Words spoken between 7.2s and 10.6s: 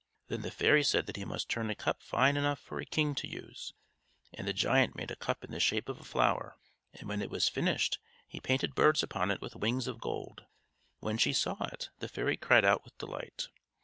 it was finished, he painted birds upon it with wings of gold.